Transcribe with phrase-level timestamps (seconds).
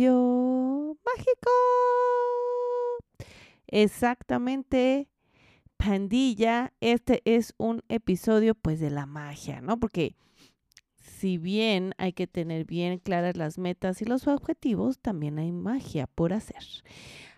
[0.00, 1.50] mágico.
[3.66, 5.08] Exactamente,
[5.76, 9.78] pandilla, este es un episodio pues de la magia, ¿no?
[9.78, 10.14] Porque
[10.96, 16.06] si bien hay que tener bien claras las metas y los objetivos, también hay magia
[16.06, 16.62] por hacer.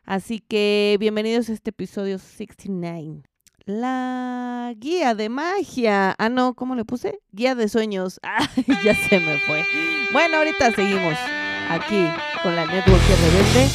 [0.05, 3.23] Así que bienvenidos a este episodio 69.
[3.67, 6.15] La guía de magia.
[6.19, 7.21] Ah, no, ¿cómo le puse?
[7.33, 8.21] Guía de sueños.
[8.23, 8.47] Ay,
[8.85, 9.65] ya se me fue.
[10.13, 11.17] Bueno, ahorita seguimos
[11.71, 12.09] aquí
[12.43, 13.71] con la Network que rebelde.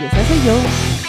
[0.00, 1.00] Y esa soy yo.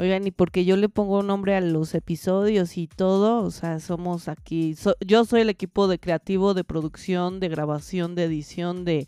[0.00, 4.28] Oigan, y porque yo le pongo nombre a los episodios y todo, o sea, somos
[4.28, 4.74] aquí,
[5.06, 9.06] yo soy el equipo de creativo, de producción, de grabación, de edición, de,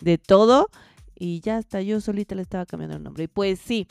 [0.00, 0.68] de todo,
[1.18, 3.24] y ya hasta yo solita le estaba cambiando el nombre.
[3.24, 3.86] Y pues sí,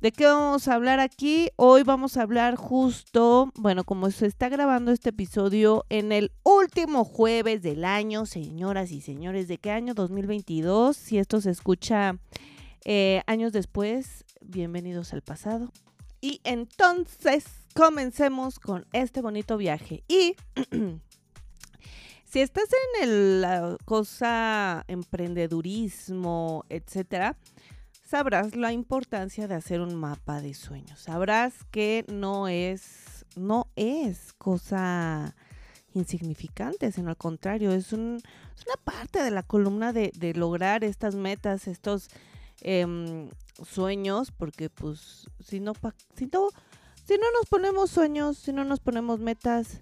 [0.00, 1.50] ¿de qué vamos a hablar aquí?
[1.56, 7.04] Hoy vamos a hablar justo, bueno, como se está grabando este episodio en el último
[7.04, 9.94] jueves del año, señoras y señores, ¿de qué año?
[9.94, 12.18] 2022, si esto se escucha
[12.84, 15.72] eh, años después, bienvenidos al pasado.
[16.20, 20.02] Y entonces comencemos con este bonito viaje.
[20.08, 20.34] Y
[22.28, 22.68] si estás
[23.02, 27.36] en la cosa emprendedurismo, etcétera,
[28.04, 31.00] sabrás la importancia de hacer un mapa de sueños.
[31.00, 35.34] Sabrás que no es, no es cosa
[35.94, 38.20] insignificante, sino al contrario, es, un,
[38.66, 42.08] una parte de la columna de, de lograr estas metas, estos
[42.60, 43.30] Em,
[43.64, 45.74] sueños, porque pues si no,
[46.16, 46.48] si no,
[47.04, 49.80] si no nos ponemos sueños, si no nos ponemos metas,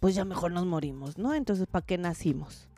[0.00, 1.34] pues ya mejor nos morimos, ¿no?
[1.34, 2.68] Entonces, ¿para qué nacimos?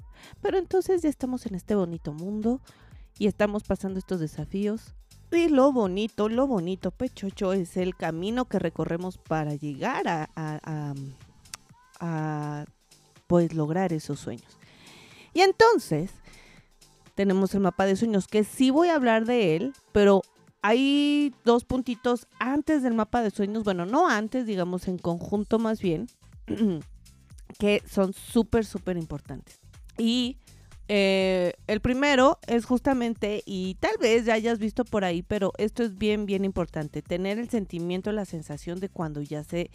[0.40, 2.60] Pero entonces ya estamos en este bonito mundo
[3.18, 4.94] y estamos pasando estos desafíos.
[5.32, 10.94] Y lo bonito, lo bonito, pechocho, es el camino que recorremos para llegar a, a,
[12.00, 12.64] a
[13.26, 14.58] pues lograr esos sueños.
[15.32, 16.10] Y entonces,
[17.14, 20.22] tenemos el mapa de sueños, que sí voy a hablar de él, pero
[20.62, 25.80] hay dos puntitos antes del mapa de sueños, bueno, no antes, digamos en conjunto más
[25.80, 26.08] bien,
[27.58, 29.58] que son súper, súper importantes.
[29.98, 30.38] Y
[30.88, 35.84] eh, el primero es justamente, y tal vez ya hayas visto por ahí, pero esto
[35.84, 39.70] es bien, bien importante, tener el sentimiento, la sensación de cuando ya se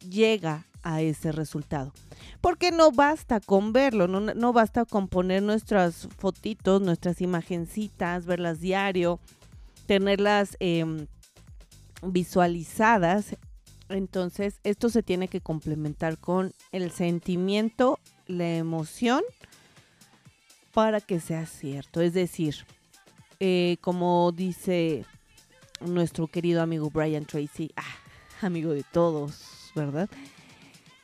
[0.00, 1.92] llega a ese resultado.
[2.40, 9.20] Porque no basta con verlo, no, basta con poner nuestras fotitos, nuestras imagencitas, verlas diario,
[9.86, 11.06] tenerlas em,
[12.02, 13.36] visualizadas.
[13.88, 19.22] Entonces, esto se tiene que complementar con el sentimiento, la emoción,
[20.74, 22.00] para que sea cierto.
[22.00, 22.54] Es decir,
[23.40, 25.04] eh, como dice
[25.80, 30.08] nuestro querido amigo Brian Tracy, ah, amigo de todos, ¿verdad?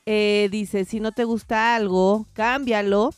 [0.06, 3.14] Eh, dice, si no te gusta algo, cámbialo,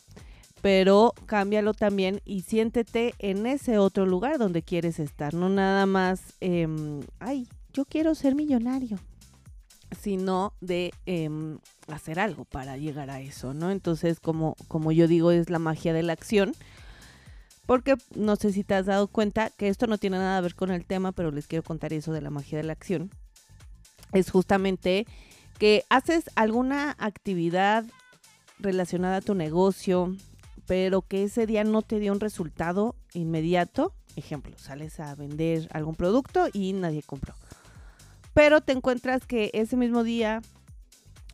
[0.61, 6.21] pero cámbialo también y siéntete en ese otro lugar donde quieres estar, no nada más,
[6.39, 8.97] em, ay, yo quiero ser millonario,
[9.91, 13.71] sino de em, hacer algo para llegar a eso, ¿no?
[13.71, 16.53] Entonces, como, como yo digo, es la magia de la acción.
[17.65, 20.55] Porque no sé si te has dado cuenta que esto no tiene nada que ver
[20.55, 23.11] con el tema, pero les quiero contar eso de la magia de la acción.
[24.13, 25.05] Es justamente
[25.59, 27.83] que haces alguna actividad
[28.59, 30.15] relacionada a tu negocio,
[30.65, 33.93] pero que ese día no te dio un resultado inmediato.
[34.15, 37.35] Ejemplo, sales a vender algún producto y nadie compró.
[38.37, 40.43] Pero te encuentras que ese mismo día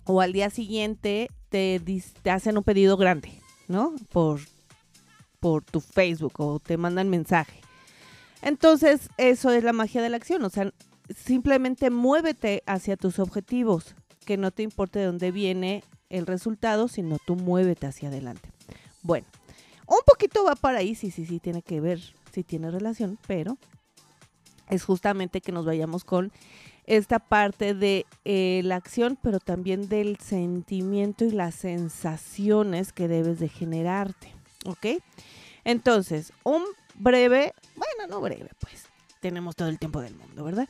[0.06, 1.82] o al día siguiente te,
[2.22, 3.94] te hacen un pedido grande, ¿no?
[4.14, 4.40] Por,
[5.42, 7.60] por tu Facebook o te mandan mensaje.
[8.42, 10.46] Entonces, eso es la magia de la acción.
[10.46, 10.72] O sea,
[11.14, 17.18] simplemente muévete hacia tus objetivos que no te importe de dónde viene el resultado, sino
[17.26, 18.50] tú muévete hacia adelante.
[19.02, 19.28] Bueno,
[19.88, 22.00] un poquito va para ahí, sí, sí, sí, tiene que ver,
[22.32, 23.58] sí tiene relación, pero
[24.70, 26.32] es justamente que nos vayamos con
[26.86, 33.40] esta parte de eh, la acción, pero también del sentimiento y las sensaciones que debes
[33.40, 34.34] de generarte,
[34.66, 35.02] ¿ok?
[35.64, 36.64] Entonces, un
[36.96, 38.86] breve, bueno, no breve, pues
[39.22, 40.68] tenemos todo el tiempo del mundo, ¿verdad?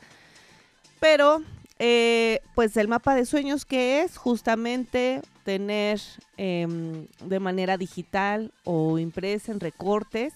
[1.00, 1.42] Pero
[1.78, 6.00] eh, pues el mapa de sueños que es justamente tener
[6.36, 10.32] em, de manera digital o impresa en recortes,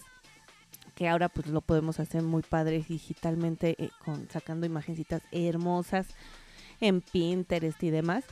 [0.99, 6.09] que ahora pues lo podemos hacer muy padre digitalmente eh, con sacando imagencitas hermosas
[6.81, 8.25] en Pinterest y demás.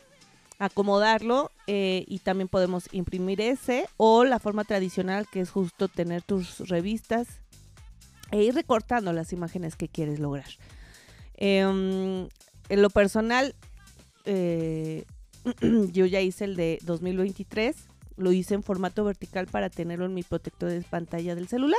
[0.59, 6.23] Acomodarlo eh, y también podemos imprimir ese o la forma tradicional que es justo tener
[6.23, 7.29] tus revistas
[8.33, 10.49] e ir recortando las imágenes que quieres lograr.
[11.35, 12.27] Em,
[12.69, 13.55] en lo personal,
[14.25, 15.05] eh,
[15.93, 17.77] yo ya hice el de 2023,
[18.17, 21.79] lo hice en formato vertical para tenerlo en mi protector de pantalla del celular,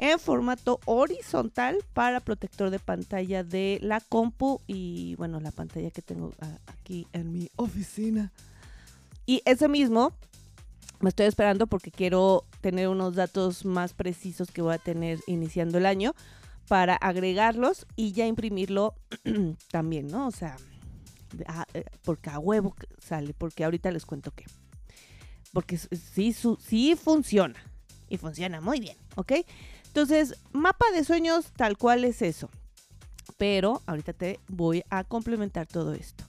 [0.00, 6.00] en formato horizontal para protector de pantalla de la compu y bueno, la pantalla que
[6.00, 6.32] tengo
[6.66, 8.32] aquí en mi oficina.
[9.26, 10.14] Y ese mismo
[11.00, 15.76] me estoy esperando porque quiero tener unos datos más precisos que voy a tener iniciando
[15.76, 16.14] el año
[16.66, 18.94] para agregarlos y ya imprimirlo
[19.70, 20.28] también, ¿no?
[20.28, 20.56] O sea,
[21.74, 24.46] eh, porque a huevo sale, porque ahorita les cuento qué.
[25.52, 27.62] Porque sí, sí funciona
[28.08, 29.32] y funciona muy bien, ¿ok?
[29.90, 32.48] Entonces, mapa de sueños tal cual es eso.
[33.38, 36.22] Pero ahorita te voy a complementar todo esto.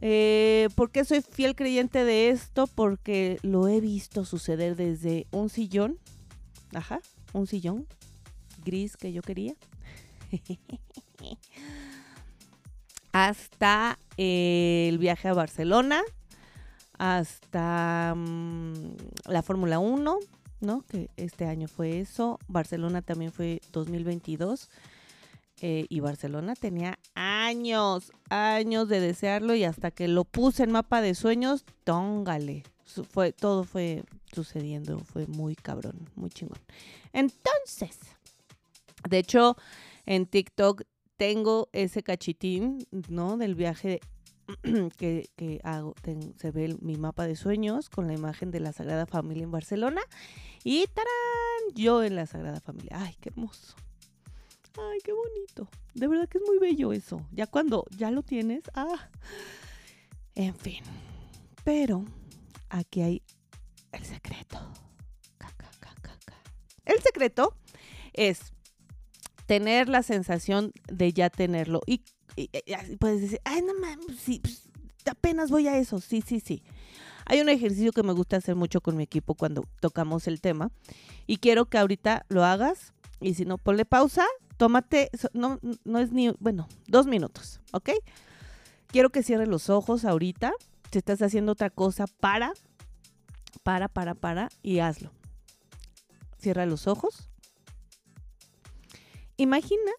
[0.00, 2.68] Eh, ¿Por qué soy fiel creyente de esto?
[2.68, 5.98] Porque lo he visto suceder desde un sillón,
[6.72, 7.00] ajá,
[7.32, 7.88] un sillón
[8.64, 9.54] gris que yo quería,
[13.12, 16.02] hasta eh, el viaje a Barcelona,
[16.96, 20.18] hasta mm, la Fórmula 1,
[20.60, 20.82] ¿no?
[20.82, 22.38] Que este año fue eso.
[22.48, 24.68] Barcelona también fue 2022.
[25.62, 31.00] Eh, y Barcelona tenía años, años de desearlo y hasta que lo puse en mapa
[31.00, 32.64] de sueños, tóngale.
[33.10, 36.58] Fue, todo fue sucediendo, fue muy cabrón, muy chingón.
[37.12, 37.98] Entonces,
[39.08, 39.56] de hecho,
[40.04, 40.82] en TikTok
[41.16, 43.36] tengo ese cachitín, ¿no?
[43.38, 44.00] Del viaje
[44.96, 45.94] que, que hago,
[46.36, 50.02] se ve mi mapa de sueños con la imagen de la Sagrada Familia en Barcelona
[50.64, 51.74] y ¡tarán!
[51.74, 52.92] Yo en la Sagrada Familia.
[52.94, 53.76] ¡Ay, qué hermoso!
[54.78, 55.68] ¡Ay, qué bonito!
[55.94, 57.26] De verdad que es muy bello eso.
[57.32, 59.10] Ya cuando ya lo tienes, ¡ah!
[60.34, 60.82] En fin.
[61.64, 62.04] Pero
[62.68, 63.22] aquí hay
[63.92, 64.60] el secreto.
[66.86, 67.56] El secreto
[68.12, 68.54] es
[69.46, 71.80] tener la sensación de ya tenerlo.
[71.86, 72.02] Y,
[72.98, 74.68] puedes decir, ay, no mames, sí, pues,
[75.10, 76.00] apenas voy a eso.
[76.00, 76.62] Sí, sí, sí.
[77.24, 80.70] Hay un ejercicio que me gusta hacer mucho con mi equipo cuando tocamos el tema.
[81.26, 82.92] Y quiero que ahorita lo hagas.
[83.20, 84.24] Y si no, ponle pausa.
[84.56, 87.90] Tómate, no, no es ni, bueno, dos minutos, ¿ok?
[88.86, 90.52] Quiero que cierres los ojos ahorita.
[90.90, 92.52] Si estás haciendo otra cosa, para,
[93.62, 95.12] para, para, para y hazlo.
[96.38, 97.28] Cierra los ojos.
[99.36, 99.92] Imagina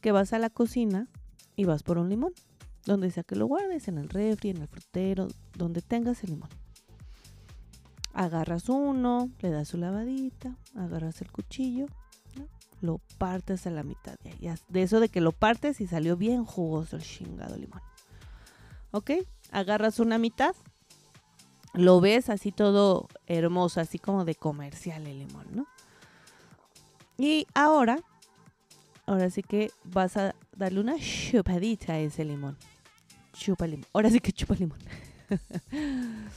[0.00, 1.08] que vas a la cocina
[1.56, 2.32] y vas por un limón,
[2.84, 6.50] donde sea que lo guardes, en el refri, en el frutero, donde tengas el limón.
[8.12, 11.86] Agarras uno, le das su lavadita, agarras el cuchillo,
[12.80, 14.16] lo partes a la mitad.
[14.68, 17.80] De, eso de que lo partes y salió bien jugoso el chingado limón.
[18.90, 19.10] ¿Ok?
[19.50, 20.54] Agarras una mitad,
[21.72, 25.66] lo ves así todo hermoso, así como de comercial el limón, ¿no?
[27.16, 28.00] Y ahora
[29.06, 32.56] ahora sí que vas a darle una chupadita a ese limón.
[33.32, 33.86] Chupa limón.
[33.92, 34.78] Ahora sí que chupa limón.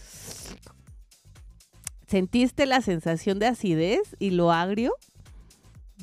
[2.07, 4.93] ¿Sentiste la sensación de acidez y lo agrio?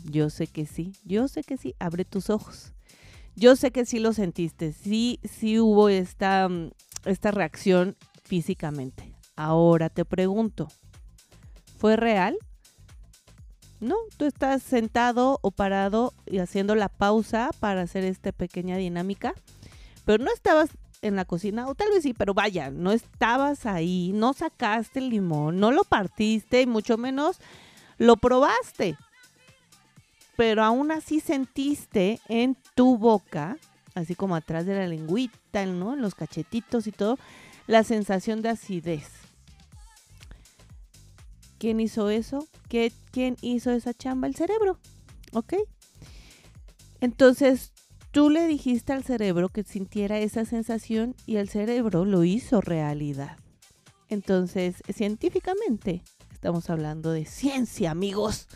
[0.04, 1.74] Yo sé que sí, yo sé que sí.
[1.78, 2.72] Abre tus ojos.
[3.36, 4.72] Yo sé que sí lo sentiste.
[4.72, 6.70] Sí, sí hubo esta, mm,
[7.04, 9.14] esta reacción físicamente.
[9.36, 10.68] Ahora te pregunto,
[11.78, 12.36] ¿fue real?
[13.80, 19.34] No, tú estás sentado o parado y haciendo la pausa para hacer esta pequeña dinámica,
[20.04, 20.70] pero no estabas
[21.02, 25.10] en la cocina, o tal vez sí, pero vaya, no estabas ahí, no sacaste el
[25.10, 27.38] limón, no lo partiste y mucho menos
[27.98, 28.96] lo probaste.
[30.36, 33.58] Pero aún así sentiste en tu boca,
[33.94, 35.92] así como atrás de la lengüita, ¿no?
[35.92, 37.18] En los cachetitos y todo,
[37.66, 39.08] la sensación de acidez.
[41.58, 42.48] ¿Quién hizo eso?
[42.74, 44.26] ¿Qué, ¿Quién hizo esa chamba?
[44.26, 44.80] El cerebro.
[45.32, 45.54] ¿Ok?
[47.00, 47.72] Entonces,
[48.10, 53.36] tú le dijiste al cerebro que sintiera esa sensación y el cerebro lo hizo realidad.
[54.08, 56.02] Entonces, científicamente,
[56.32, 58.48] estamos hablando de ciencia, amigos.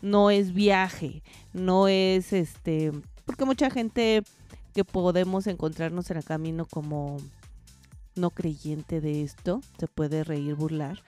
[0.00, 2.90] No es viaje, no es este,
[3.24, 4.24] porque mucha gente
[4.74, 7.18] que podemos encontrarnos en el camino como
[8.16, 11.00] no creyente de esto, se puede reír, burlar,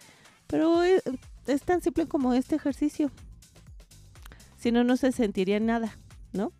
[0.46, 1.02] pero eh,
[1.46, 3.10] es tan simple como este ejercicio.
[4.56, 5.98] Si no, no se sentiría nada,
[6.32, 6.52] ¿no?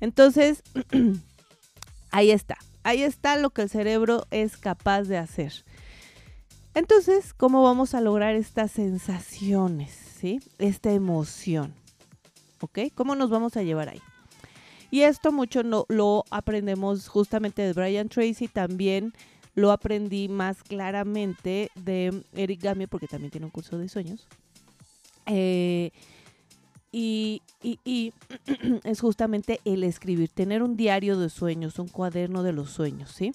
[0.00, 0.62] Entonces,
[2.10, 2.58] ahí está.
[2.82, 5.52] Ahí está lo que el cerebro es capaz de hacer.
[6.74, 10.40] Entonces, ¿cómo vamos a lograr estas sensaciones, ¿sí?
[10.58, 11.74] Esta emoción,
[12.60, 12.78] ¿ok?
[12.94, 14.00] ¿Cómo nos vamos a llevar ahí?
[14.90, 19.12] Y esto mucho no, lo aprendemos justamente de Brian Tracy, también
[19.58, 24.28] lo aprendí más claramente de Eric Gamio, porque también tiene un curso de sueños.
[25.26, 25.90] Eh,
[26.92, 27.42] Y,
[28.84, 33.32] es justamente el escribir, tener un diario de sueños, un cuaderno de los sueños, ¿sí?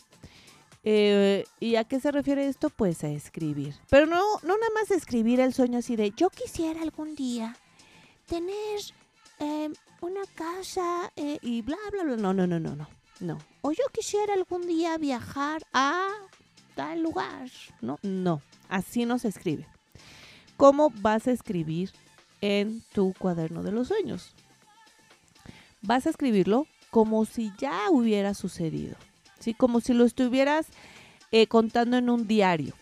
[0.86, 2.70] Eh, ¿Y a qué se refiere esto?
[2.70, 3.76] Pues a escribir.
[3.90, 7.56] Pero no, no nada más escribir el sueño así de yo quisiera algún día
[8.28, 8.80] tener
[9.40, 9.70] eh,
[10.02, 12.16] una casa eh, y bla, bla, bla.
[12.18, 12.88] No, no, no, no, no.
[13.20, 13.38] No.
[13.66, 16.10] O yo quisiera algún día viajar a
[16.76, 17.50] tal lugar.
[17.80, 18.42] No, no.
[18.68, 19.66] Así no se escribe.
[20.58, 21.92] ¿Cómo vas a escribir
[22.42, 24.36] en tu cuaderno de los sueños?
[25.82, 28.98] Vas a escribirlo como si ya hubiera sucedido.
[29.40, 29.54] ¿sí?
[29.54, 30.68] Como si lo estuvieras
[31.32, 32.74] eh, contando en un diario.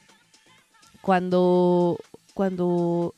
[1.04, 2.00] Cuando,
[2.34, 3.14] cuando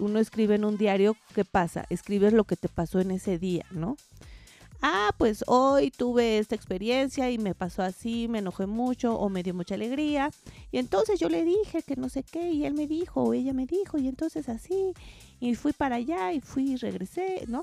[0.00, 1.86] uno escribe en un diario, ¿qué pasa?
[1.90, 3.96] Escribes lo que te pasó en ese día, ¿no?
[4.86, 9.42] Ah, pues hoy tuve esta experiencia y me pasó así, me enojé mucho o me
[9.42, 10.30] dio mucha alegría.
[10.72, 13.54] Y entonces yo le dije que no sé qué y él me dijo o ella
[13.54, 14.92] me dijo y entonces así
[15.40, 17.62] y fui para allá y fui y regresé, ¿no?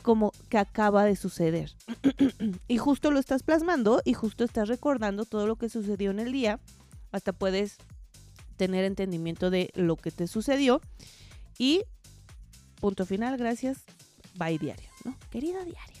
[0.00, 1.74] como que acaba de suceder.
[2.68, 6.32] y justo lo estás plasmando y justo estás recordando todo lo que sucedió en el
[6.32, 6.58] día.
[7.12, 7.76] Hasta puedes
[8.56, 10.80] tener entendimiento de lo que te sucedió.
[11.58, 11.82] Y
[12.80, 13.80] punto final, gracias.
[14.36, 15.14] Bye diario, ¿no?
[15.30, 15.95] Querido diario.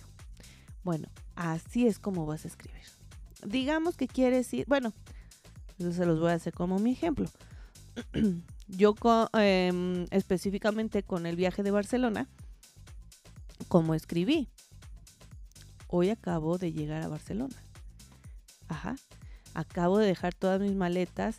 [0.86, 2.84] Bueno, así es como vas a escribir.
[3.44, 4.92] Digamos que quieres ir, bueno,
[5.80, 7.28] se los voy a hacer como mi ejemplo.
[8.68, 8.94] Yo
[9.32, 12.28] em, específicamente con el viaje de Barcelona,
[13.66, 14.48] como escribí.
[15.88, 17.56] Hoy acabo de llegar a Barcelona.
[18.68, 18.94] Ajá.
[19.54, 21.38] Acabo de dejar todas mis maletas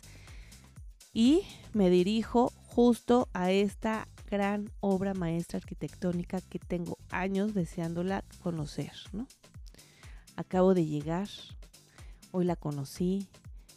[1.14, 1.40] y
[1.72, 9.26] me dirijo justo a esta gran obra maestra arquitectónica que tengo años deseándola conocer, ¿no?
[10.36, 11.28] Acabo de llegar,
[12.30, 13.26] hoy la conocí,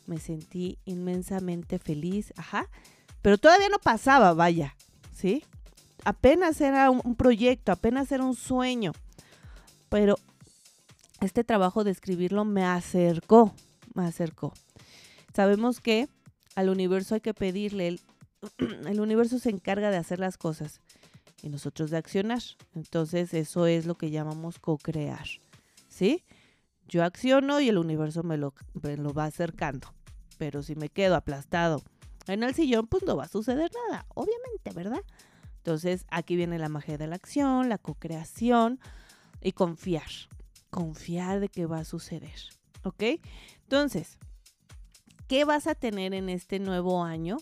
[0.05, 2.67] me sentí inmensamente feliz, ajá,
[3.21, 4.75] pero todavía no pasaba, vaya,
[5.13, 5.43] ¿sí?
[6.05, 8.93] apenas era un, proyecto, apenas era un sueño,
[9.89, 10.15] pero
[11.19, 13.53] este trabajo de escribirlo me acercó,
[13.93, 14.53] me acercó.
[15.33, 16.09] Sabemos que
[16.55, 17.99] al universo hay que pedirle,
[18.87, 20.81] el, universo se encarga de hacer las cosas
[21.41, 22.41] y nosotros de accionar.
[22.75, 25.27] Entonces eso es lo que llamamos co-crear,
[25.89, 26.23] ¿sí?
[26.87, 29.93] Yo acciono y el universo me lo, me lo va acercando,
[30.37, 31.81] pero si me quedo aplastado
[32.27, 35.01] en el sillón, pues no va a suceder nada, obviamente, ¿verdad?
[35.57, 38.79] Entonces, aquí viene la magia de la acción, la co-creación
[39.41, 40.09] y confiar.
[40.71, 42.39] Confiar de que va a suceder.
[42.83, 43.03] ¿Ok?
[43.63, 44.17] Entonces,
[45.27, 47.37] ¿qué vas a tener en este nuevo año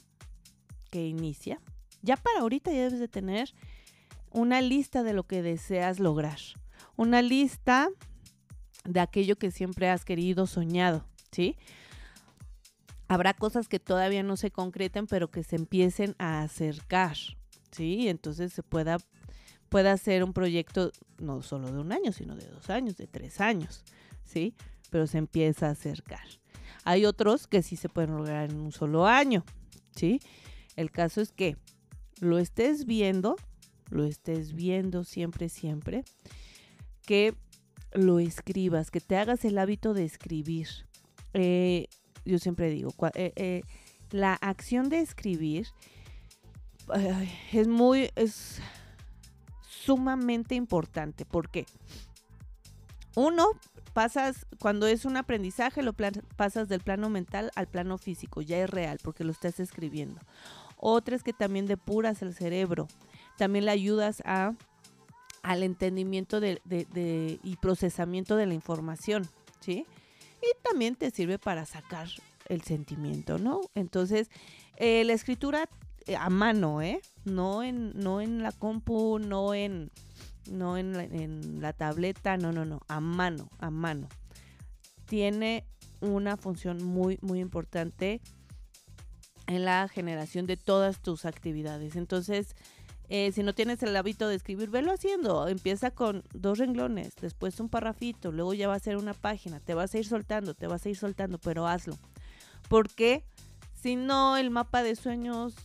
[0.89, 1.61] que inicia?
[2.01, 3.53] Ya para ahorita ya debes de tener
[4.31, 6.39] una lista de lo que deseas lograr.
[6.95, 7.89] Una lista
[8.85, 11.55] de aquello que siempre has querido, soñado, ¿sí?
[13.07, 17.17] Habrá cosas que todavía no se concreten, pero que se empiecen a acercar,
[17.71, 18.07] ¿sí?
[18.07, 18.97] Entonces se pueda,
[19.69, 23.41] pueda hacer un proyecto no solo de un año, sino de dos años, de tres
[23.41, 23.83] años,
[24.23, 24.53] ¿sí?
[24.89, 26.27] Pero se empieza a acercar.
[26.83, 29.43] Hay otros que sí se pueden lograr en un solo año,
[29.95, 30.19] ¿sí?
[30.79, 31.57] El caso es que
[32.21, 33.35] lo estés viendo,
[33.89, 36.05] lo estés viendo siempre, siempre,
[37.05, 37.35] que
[37.91, 40.69] lo escribas, que te hagas el hábito de escribir.
[41.33, 41.87] Eh,
[42.23, 43.61] yo siempre digo, eh, eh,
[44.11, 45.67] la acción de escribir
[47.51, 48.61] es muy, es
[49.67, 51.25] sumamente importante.
[51.25, 51.65] ¿Por qué?
[53.15, 53.47] Uno,
[53.93, 55.91] pasas, cuando es un aprendizaje, lo
[56.37, 60.21] pasas del plano mental al plano físico, ya es real porque lo estás escribiendo.
[60.79, 62.87] Otra es que también depuras el cerebro,
[63.37, 64.53] también le ayudas a,
[65.43, 66.61] al entendimiento de,
[67.43, 69.27] y procesamiento de la información,
[69.59, 69.85] ¿sí?
[70.41, 72.07] Y también te sirve para sacar
[72.47, 73.59] el sentimiento, ¿no?
[73.75, 74.29] Entonces,
[74.77, 75.67] eh, la escritura
[76.05, 77.01] eh, a mano, ¿eh?
[77.25, 79.91] No en, no en la compu, no en,
[80.49, 84.07] no en la, en la tableta, no, no, no, a mano, a mano.
[85.05, 85.65] Tiene
[85.99, 88.21] una función muy, muy importante
[89.49, 91.95] en la generación de todas tus actividades.
[91.95, 92.55] Entonces,
[93.09, 95.47] eh, si no tienes el hábito de escribir, velo haciendo.
[95.47, 99.59] Empieza con dos renglones, después un parrafito, luego ya va a ser una página.
[99.59, 101.97] Te vas a ir soltando, te vas a ir soltando, pero hazlo.
[102.69, 103.23] Porque
[103.73, 105.55] si no, el mapa de sueños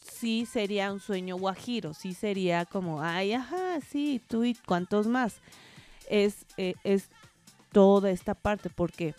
[0.00, 5.40] sí sería un sueño guajiro, sí sería como, ay, ajá, sí, tú y cuántos más.
[6.08, 7.08] Es, eh, es
[7.72, 9.16] toda esta parte, ¿por qué?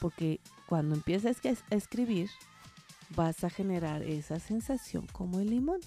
[0.00, 0.40] Porque
[0.72, 2.30] cuando empiezas a escribir,
[3.14, 5.80] vas a generar esa sensación como el limón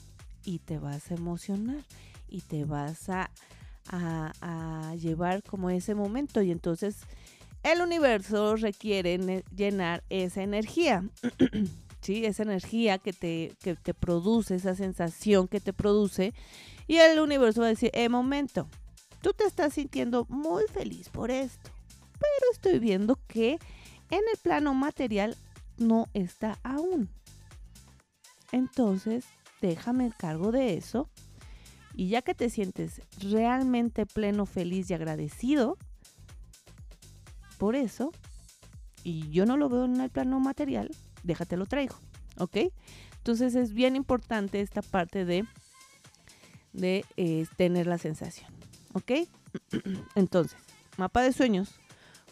[0.43, 1.83] y te vas a emocionar
[2.29, 6.97] y te vas a llevar como ese momento y entonces
[7.63, 11.03] el universo requiere llenar esa energía.
[12.01, 12.23] ¿sí?
[12.23, 16.35] Esa energía que te, que te produce, esa sensación que te produce.
[16.85, 18.67] Y el universo va a decir, eh, momento,
[19.21, 21.71] tú te estás sintiendo muy feliz por esto,
[22.19, 23.57] pero estoy viendo que
[24.15, 25.37] en el plano material
[25.77, 27.09] no está aún.
[28.51, 29.25] Entonces,
[29.61, 31.09] déjame el cargo de eso.
[31.93, 35.77] Y ya que te sientes realmente pleno, feliz y agradecido
[37.57, 38.11] por eso,
[39.03, 40.91] y yo no lo veo en el plano material,
[41.23, 41.95] déjate lo traigo,
[42.37, 42.57] ¿ok?
[43.17, 45.45] Entonces es bien importante esta parte de,
[46.73, 48.51] de eh, tener la sensación,
[48.93, 49.11] ¿ok?
[50.15, 50.57] Entonces,
[50.97, 51.75] mapa de sueños,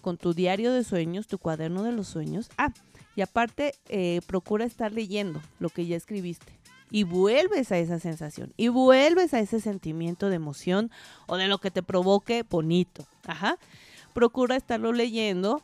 [0.03, 2.49] con tu diario de sueños, tu cuaderno de los sueños.
[2.57, 2.73] Ah,
[3.15, 6.59] y aparte, eh, procura estar leyendo lo que ya escribiste.
[6.91, 8.53] Y vuelves a esa sensación.
[8.57, 10.91] Y vuelves a ese sentimiento de emoción
[11.25, 13.07] o de lo que te provoque bonito.
[13.25, 13.57] Ajá.
[14.13, 15.63] Procura estarlo leyendo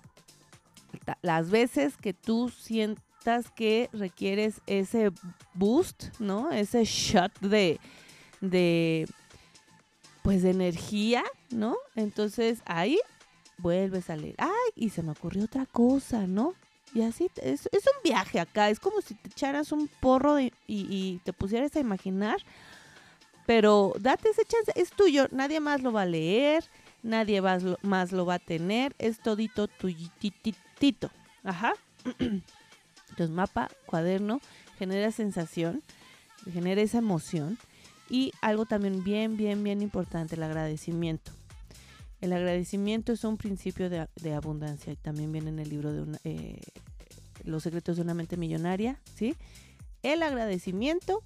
[1.21, 5.11] las veces que tú sientas que requieres ese
[5.53, 6.49] boost, ¿no?
[6.49, 7.77] Ese shot de,
[8.39, 9.05] de
[10.23, 11.75] pues de energía, ¿no?
[11.95, 12.99] Entonces ahí
[13.59, 14.35] vuelves a leer.
[14.37, 16.55] Ay, y se me ocurrió otra cosa, ¿no?
[16.93, 21.33] Y así, es, un viaje acá, es como si te echaras un porro y, te
[21.33, 22.37] pusieras a imaginar,
[23.45, 26.63] pero date ese chance, es tuyo, nadie más lo va a leer,
[27.03, 31.11] nadie más lo, más lo va a tener, es todito tuyititito,
[31.43, 31.73] ajá.
[32.19, 34.41] Entonces mapa, cuaderno,
[34.79, 35.83] genera sensación,
[36.51, 37.59] genera esa emoción
[38.09, 41.31] y algo también bien, bien, bien importante, el agradecimiento.
[42.21, 46.59] El agradecimiento es un principio de, abundancia también viene en el libro de eh,
[47.43, 49.35] Los secretos de una mente millonaria, ¿sí?
[50.03, 51.21] El agradecimiento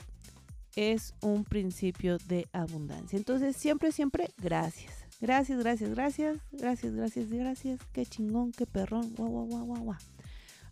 [0.76, 3.18] es un principio de abundancia.
[3.18, 4.94] Entonces, siempre, siempre, gracias.
[5.22, 7.80] Gracias, gracias, gracias, gracias, gracias, gracias.
[7.94, 9.98] Qué chingón, qué perrón, guau, guau, guau, guau, guau.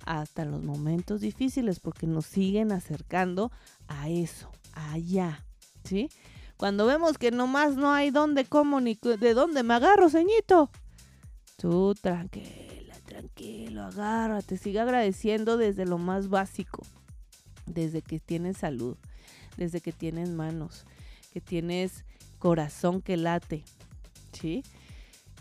[0.06, 3.52] Hasta los momentos difíciles porque nos siguen acercando
[3.88, 5.46] a eso, allá,
[5.84, 6.10] ¿sí?
[6.62, 10.70] Cuando vemos que nomás no hay dónde, cómo, ni de dónde me agarro, ceñito.
[11.58, 16.84] Tú tranquila, tranquilo, agárrate, sigue agradeciendo desde lo más básico.
[17.66, 18.96] Desde que tienes salud,
[19.58, 20.86] desde que tienes manos,
[21.34, 22.06] que tienes
[22.38, 23.64] corazón que late,
[24.32, 24.64] ¿sí?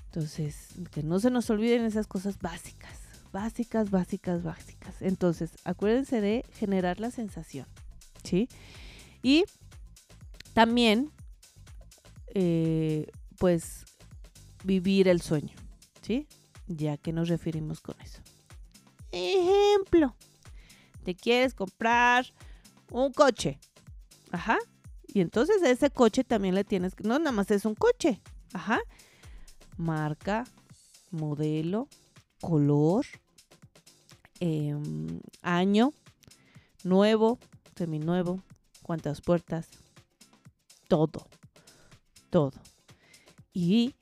[0.07, 2.99] Entonces, que no se nos olviden esas cosas básicas,
[3.31, 5.03] básicas, básicas, básicas.
[5.03, 7.67] Entonces, acuérdense de generar la sensación,
[8.25, 8.49] ¿sí?
[9.23, 9.45] Y
[10.53, 11.11] también,
[12.35, 13.85] eh, pues,
[14.65, 15.55] vivir el sueño,
[16.03, 16.27] ¿sí?
[16.67, 18.21] Ya que nos referimos con eso.
[19.13, 20.15] Ejemplo,
[21.05, 22.27] te quieres comprar
[22.91, 23.59] un coche,
[24.31, 24.59] ajá,
[25.07, 28.21] y entonces a ese coche también le tienes que, no nada más es un coche,
[28.53, 28.81] ajá,
[29.77, 30.45] marca,
[31.11, 31.89] modelo,
[32.41, 33.07] color,
[34.39, 35.93] em, año,
[36.85, 37.39] nuevo,
[37.77, 38.43] seminuevo,
[38.83, 39.69] cuántas puertas,
[40.91, 41.29] todo,
[42.31, 42.61] todo.
[43.53, 43.95] Y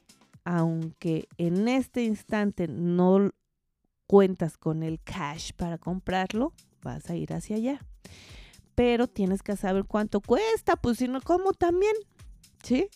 [0.44, 3.30] aunque en este instante no
[4.06, 7.86] cuentas con el cash para comprarlo, vas a ir hacia allá.
[8.74, 11.94] Pero tienes que saber cuánto cuesta, pues si no, ¿cómo también?
[12.62, 12.88] ¿Sí?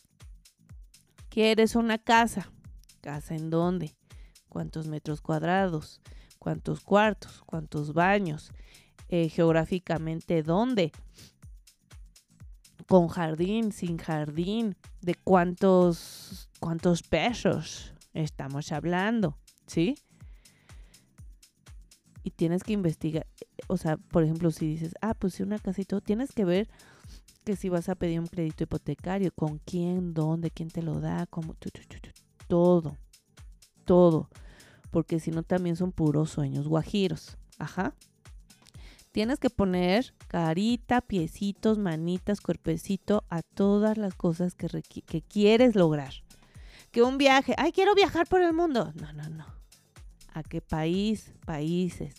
[1.29, 2.51] ¿Quieres una casa?
[3.03, 3.95] ¿Casa en dónde?
[4.49, 6.01] ¿Cuántos metros cuadrados?
[6.39, 7.43] ¿Cuántos cuartos?
[7.45, 8.53] ¿Cuántos baños?
[9.09, 10.93] Eh, geográficamente, ¿dónde?
[12.87, 19.97] Con jardín, sin jardín, de cuántos, cuántos pesos estamos hablando, ¿sí?
[22.25, 23.27] Y tienes que investigar,
[23.67, 26.69] o sea, por ejemplo, si dices, ah, pues si una casita, tienes que ver
[27.45, 31.27] que si vas a pedir un crédito hipotecario, con quién, dónde, quién te lo da,
[31.27, 31.57] cómo,
[32.47, 32.97] todo,
[33.85, 34.29] todo,
[34.91, 37.95] porque si no también son puros sueños guajiros, ajá.
[39.13, 46.15] Tienes que poner carita, piecitos, manitas, cuerpecito a todas las cosas que, quieres lograr.
[46.91, 48.91] Que un viaje, ay, quiero viajar por el mundo.
[48.95, 49.47] No, no, no.
[50.33, 51.35] ¿A qué país?
[51.45, 52.15] Países.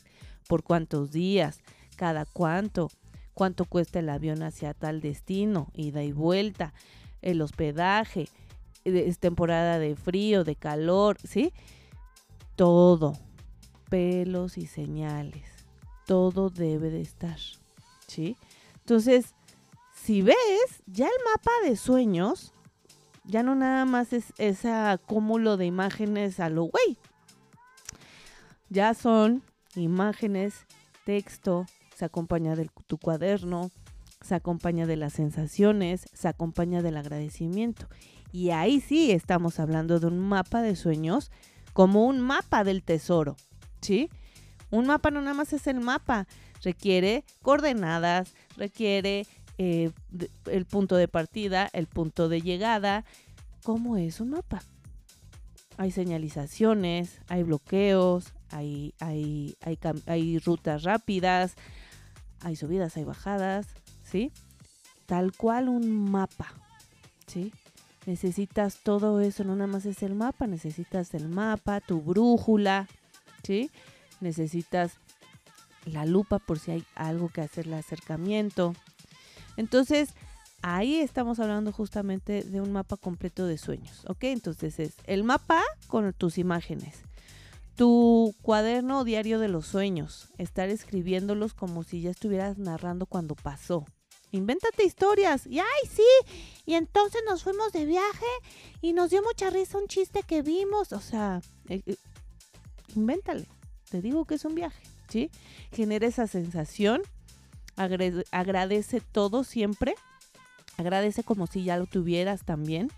[0.48, 1.62] ¿Por cuántos días?
[1.96, 2.92] ¿Cada cuánto?
[3.34, 5.72] ¿Cuánto cuesta el avión hacia tal destino?
[5.74, 6.76] Ida y vuelta.
[7.24, 8.30] El hospedaje.
[8.84, 11.54] Es temporada de frío, de calor, ¿sí?
[12.56, 13.14] Todo.
[13.90, 15.53] Pelos y señales
[16.06, 17.38] todo debe de estar,
[18.08, 18.38] ¿sí?
[18.80, 19.34] Entonces,
[19.94, 20.36] si ves,
[20.86, 22.54] ya el mapa de sueños,
[23.26, 26.98] ya no nada más es ese acúmulo de imágenes a lo güey.
[28.70, 29.44] Ya son
[29.76, 30.66] imágenes,
[31.06, 33.72] texto, se acompaña de tu cuaderno,
[34.22, 37.88] se acompaña de las sensaciones, se acompaña del agradecimiento.
[38.32, 41.32] Y ahí sí estamos hablando de un mapa de sueños
[41.74, 43.36] como un mapa del tesoro,
[43.82, 44.10] ¿sí?
[44.74, 46.26] Un mapa no nada más es el mapa,
[46.64, 49.28] requiere coordenadas, requiere
[49.60, 49.92] eh,
[50.48, 53.06] el punto de partida, el punto de llegada,
[53.62, 54.64] cómo es un mapa.
[55.78, 61.54] Hay señalizaciones, hay bloqueos, hay, hay, hay, hay rutas rápidas,
[62.42, 63.68] hay subidas, hay bajadas,
[64.02, 64.32] ¿sí?
[65.06, 66.52] Tal cual un mapa,
[67.28, 67.54] ¿sí?
[68.08, 72.88] Necesitas todo eso, no nada más es el mapa, necesitas el mapa, tu brújula,
[73.44, 73.70] ¿sí?
[74.22, 74.94] Necesitas
[75.86, 78.74] la lupa por si hay algo que hacer el acercamiento.
[79.58, 80.10] Entonces,
[80.62, 84.24] ahí estamos hablando justamente de un mapa completo de sueños, ¿ok?
[84.26, 87.04] Entonces es el mapa con tus imágenes,
[87.76, 93.86] tu cuaderno diario de los sueños, estar escribiéndolos como si ya estuvieras narrando cuando pasó.
[94.32, 95.46] Invéntate historias.
[95.46, 96.02] Y ay, sí.
[96.66, 98.26] Y entonces nos fuimos de viaje
[98.82, 100.92] y nos dio mucha risa un chiste que vimos.
[100.92, 101.96] O sea, eh, eh,
[102.96, 103.46] invéntale.
[103.94, 105.30] Te digo que es un viaje, ¿sí?
[105.72, 107.04] Genera esa sensación.
[107.76, 109.94] agradece todo siempre.
[110.78, 112.90] Agradece como si ya lo tuvieras también.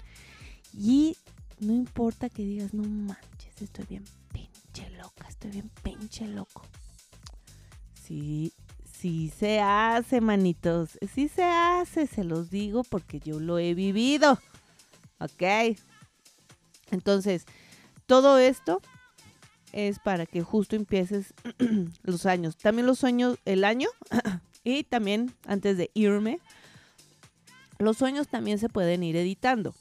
[0.74, 1.18] Y
[1.60, 6.62] no importa que digas, no manches, estoy bien pinche loca, estoy bien pinche loco.
[8.02, 8.54] Sí,
[8.86, 10.92] sí se hace, manitos.
[11.14, 14.40] Sí se hace, se los digo porque yo lo he vivido.
[15.20, 15.78] ¿Ok?
[16.92, 17.44] Entonces,
[18.06, 18.82] todo esto
[19.76, 21.34] es para que justo empieces
[22.04, 22.56] los años.
[22.56, 23.90] También los sueños, el año.
[24.64, 26.40] y también, antes de irme,
[27.78, 29.76] los sueños también se pueden ir editando.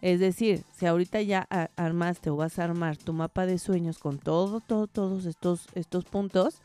[0.00, 4.18] Es decir, si ahorita ya armaste o vas a armar tu mapa de sueños con
[4.18, 6.60] todo, todo, todos estos, estos puntos,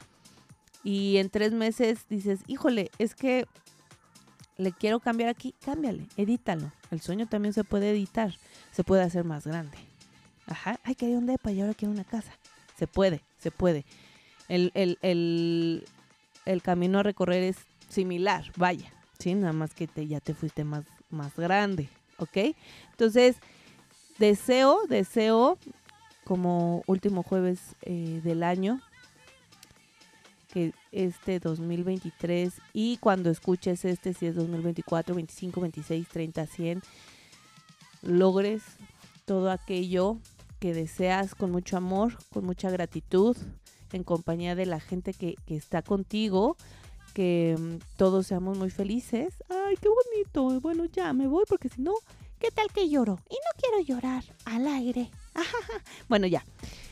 [0.83, 3.47] y en tres meses dices, híjole, es que
[4.57, 6.71] le quiero cambiar aquí, cámbiale, edítalo.
[6.89, 8.33] El sueño también se puede editar,
[8.71, 9.77] se puede hacer más grande.
[10.45, 12.31] Ajá, ay, que hay un depa y ahora quiero una casa.
[12.77, 13.85] Se puede, se puede.
[14.47, 17.57] El, el, camino a recorrer es
[17.89, 19.33] similar, vaya, ¿sí?
[19.33, 21.89] Nada más que te, ya te fuiste más, más grande.
[22.17, 22.55] ¿ok?
[22.91, 23.37] Entonces,
[24.19, 25.57] deseo, deseo,
[26.23, 28.81] como último jueves eh, del año,
[30.53, 36.81] que este 2023 y cuando escuches este, si es 2024, 25, 26, 30, 100,
[38.01, 38.63] logres
[39.25, 40.17] todo aquello
[40.59, 43.37] que deseas con mucho amor, con mucha gratitud,
[43.93, 46.57] en compañía de la gente que, que está contigo,
[47.13, 49.33] que mm, todos seamos muy felices.
[49.49, 50.59] Ay, qué bonito.
[50.61, 51.93] Bueno, ya me voy porque si no,
[52.39, 53.19] ¿qué tal que lloro?
[53.29, 55.09] Y no quiero llorar al aire.
[56.09, 56.45] bueno, ya.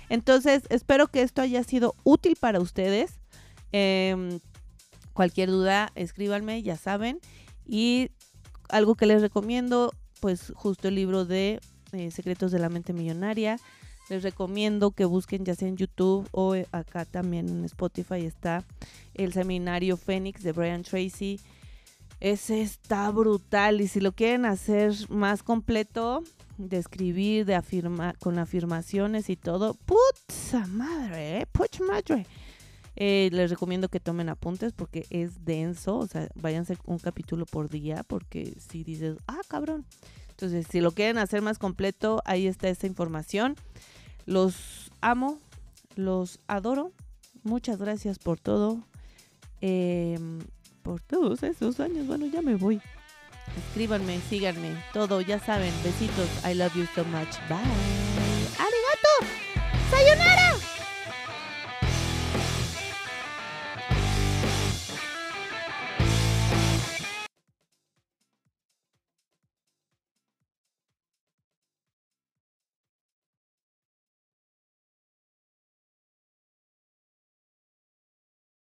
[0.10, 3.20] Entonces, espero que esto haya sido útil para ustedes.
[3.72, 4.40] Em,
[5.14, 7.20] cualquier duda, escríbanme, ya saben.
[7.66, 8.12] Y
[8.70, 11.60] algo que les recomiendo, pues justo el libro de
[11.96, 13.58] eh, Secretos de la Mente Millonaria.
[14.10, 18.64] Les recomiendo que busquen ya sea en YouTube o eh, acá también en Spotify está
[19.16, 21.40] el seminario Fénix de Brian Tracy.
[22.20, 26.24] Ese está brutal y si lo quieren hacer más completo,
[26.58, 31.48] de escribir, de afirmar, con afirmaciones y todo, puta madre, eh,
[31.88, 32.26] madre.
[32.98, 37.70] Eh, les recomiendo que tomen apuntes porque es denso, o sea, váyanse un capítulo por
[37.70, 39.86] día porque si dices, ah, cabrón.
[40.36, 43.56] Entonces, si lo quieren hacer más completo, ahí está esta información.
[44.26, 45.40] Los amo,
[45.96, 46.92] los adoro.
[47.44, 48.84] Muchas gracias por todo.
[49.62, 50.40] Em,
[50.84, 52.06] por todos esos años.
[52.06, 52.82] Bueno, ya me voy.
[53.70, 55.74] Escríbanme, síganme, todo, ya saben.
[55.84, 56.28] Besitos.
[56.46, 57.38] I love you so much.
[57.48, 58.15] Bye.